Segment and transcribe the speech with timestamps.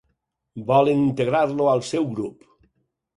[0.69, 2.49] Volen integrar-lo al seu grup.